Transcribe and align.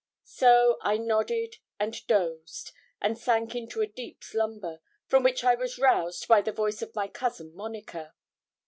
So 0.23 0.79
I 0.81 0.97
nodded 0.97 1.57
and 1.79 1.95
dozed, 2.07 2.71
and 2.99 3.15
sank 3.19 3.53
into 3.53 3.81
a 3.81 3.85
deep 3.85 4.23
slumber, 4.23 4.79
from 5.05 5.21
which 5.21 5.43
I 5.43 5.53
was 5.53 5.77
roused 5.77 6.27
by 6.27 6.41
the 6.41 6.51
voice 6.51 6.81
of 6.81 6.95
my 6.95 7.07
cousin 7.07 7.53
Monica. 7.55 8.15